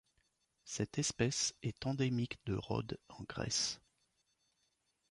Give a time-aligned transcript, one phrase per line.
[0.65, 3.79] Cette espèce est endémique de Rhodes en Grèce.